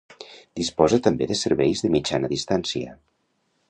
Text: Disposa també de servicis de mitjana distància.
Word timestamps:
Disposa 0.59 0.99
també 1.09 1.29
de 1.33 1.39
servicis 1.43 1.87
de 1.87 1.95
mitjana 1.99 2.35
distància. 2.37 3.01